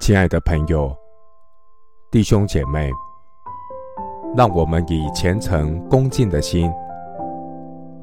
[0.00, 0.96] 亲爱的朋友、
[2.10, 2.90] 弟兄姐妹，
[4.34, 6.72] 让我们以虔诚恭敬的心，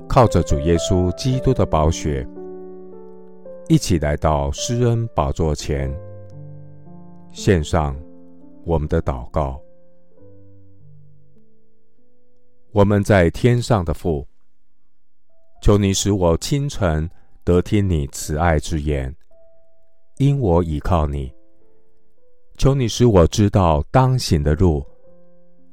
[0.07, 2.25] 靠着主耶稣基督的宝血，
[3.67, 5.91] 一起来到施恩宝座前，
[7.33, 7.99] 献上
[8.63, 9.59] 我们的祷告。
[12.73, 14.27] 我们在天上的父，
[15.63, 17.09] 求你使我清晨
[17.43, 19.13] 得听你慈爱之言，
[20.19, 21.35] 因我倚靠你。
[22.57, 24.83] 求你使我知道当行的路，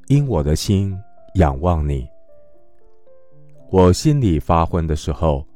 [0.08, 0.94] 因我的心
[1.36, 2.06] 仰望你。
[3.70, 5.46] 我心里发昏的时候，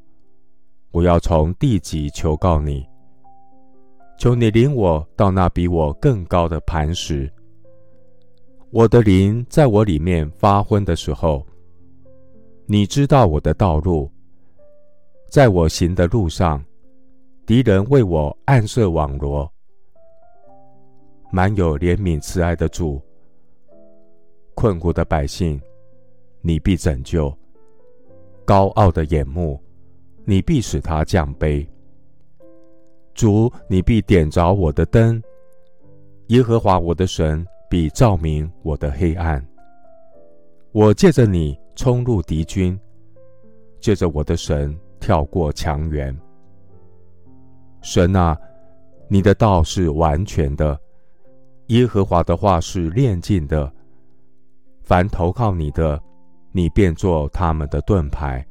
[0.90, 2.82] 我要从地极求告你。
[4.16, 7.30] 求你领我到那比我更高的磐石。
[8.70, 11.46] 我的灵在我里面发昏的时候，
[12.64, 14.10] 你知道我的道路。
[15.30, 16.64] 在我行的路上，
[17.44, 19.50] 敌人为我暗设网罗。
[21.30, 23.00] 满有怜悯慈爱的主，
[24.54, 25.60] 困苦的百姓，
[26.40, 27.30] 你必拯救；
[28.46, 29.60] 高傲的眼目，
[30.24, 31.66] 你必使他降卑。
[33.12, 35.20] 主，你必点着我的灯；
[36.28, 39.46] 耶和华我的神必照明我的黑暗。
[40.72, 42.78] 我借着你冲入敌军，
[43.80, 46.16] 借着我的神跳过墙垣。
[47.82, 48.34] 神啊，
[49.08, 50.80] 你的道是完全的。
[51.68, 53.70] 耶和华的话是炼净的，
[54.82, 56.02] 凡投靠你的，
[56.50, 58.44] 你便做他们的盾牌。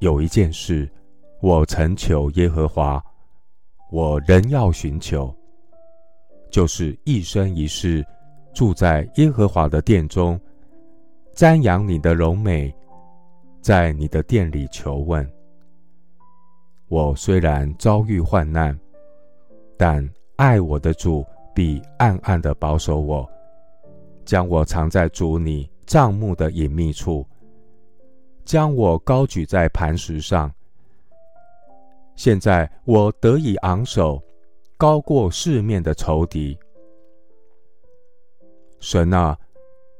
[0.00, 0.90] 有一件事，
[1.40, 3.02] 我曾求耶和华，
[3.90, 5.34] 我仍要寻求，
[6.50, 8.04] 就是一生一世
[8.52, 10.38] 住在耶和华的殿中，
[11.34, 12.72] 瞻仰你的荣美，
[13.62, 15.26] 在你的殿里求问。
[16.88, 18.78] 我虽然遭遇患难，
[19.76, 20.06] 但
[20.38, 23.28] 爱我的主必暗暗的保守我，
[24.24, 27.26] 将我藏在主你帐幕的隐秘处，
[28.44, 30.48] 将我高举在磐石上。
[32.14, 34.22] 现在我得以昂首，
[34.76, 36.56] 高过四面的仇敌。
[38.78, 39.36] 神啊，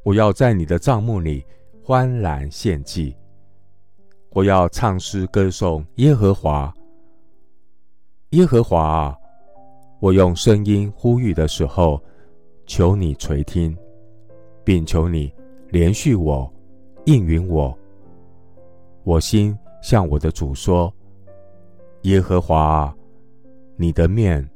[0.05, 1.45] 我要在你的帐幕里
[1.83, 3.17] 欢然献祭，
[4.31, 6.73] 我要唱诗歌颂耶和华。
[8.31, 9.19] 耶和华啊。
[10.01, 12.01] 我用声音呼吁的时候，
[12.67, 13.77] 求你垂听，
[14.65, 15.33] 并求你
[15.71, 16.51] 连续我，
[17.07, 17.77] 应允我。
[19.03, 20.93] 我心向我的主说
[22.03, 22.95] ：“耶和华，
[23.77, 24.49] 你的面，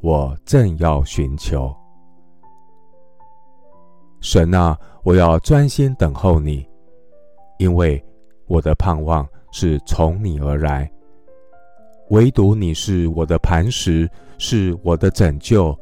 [0.00, 1.72] 我正要寻求。
[4.20, 6.66] 神啊，我要专心等候你，
[7.58, 8.02] 因为
[8.46, 10.90] 我的盼望是从你而来。
[12.10, 14.08] 唯独你是我的磐石。”
[14.40, 15.76] 是我的拯救，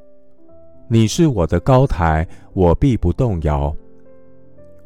[0.89, 3.71] 你是我的高台，我必不动摇。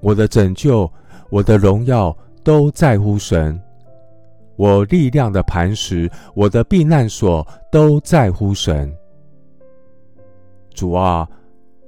[0.00, 0.92] 我的拯救，
[1.28, 2.12] 我的荣耀
[2.42, 3.56] 都在乎神。
[4.56, 8.92] 我力量的磐石，我的避难所都在乎神。
[10.74, 11.28] 主啊，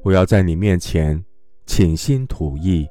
[0.03, 1.21] 我要在你面前
[1.67, 2.89] 倾心吐意。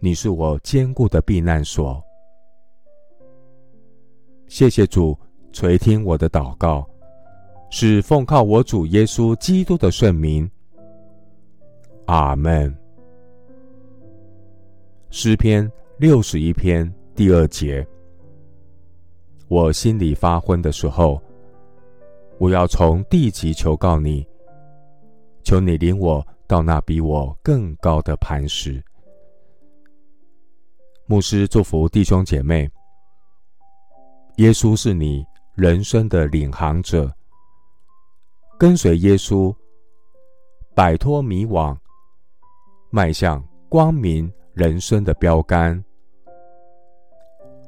[0.00, 1.98] 你是我坚固的避难所。
[4.48, 5.18] 谢谢主
[5.54, 6.86] 垂听我的祷告。
[7.70, 10.48] 是奉靠我主耶稣基督的圣名。
[12.06, 12.76] 阿门。
[15.10, 17.86] 诗篇六十一篇第二节：
[19.48, 21.20] 我心里发昏的时候，
[22.38, 24.26] 我要从地极求告你，
[25.42, 28.82] 求你领我到那比我更高的磐石。
[31.06, 32.68] 牧师祝福弟兄姐妹。
[34.38, 37.12] 耶稣是你人生的领航者。
[38.58, 39.54] 跟随耶稣，
[40.74, 41.76] 摆脱迷惘，
[42.90, 45.82] 迈向光明人生的标杆。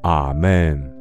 [0.03, 0.96] 阿门。